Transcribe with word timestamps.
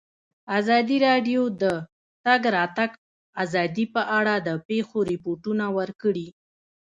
ازادي 0.59 0.97
راډیو 1.07 1.41
د 1.51 1.55
د 1.61 1.63
تګ 2.25 2.41
راتګ 2.57 2.91
ازادي 3.43 3.85
په 3.95 4.01
اړه 4.19 4.33
د 4.47 4.49
پېښو 4.67 4.97
رپوټونه 5.11 5.65
ورکړي. 5.77 6.27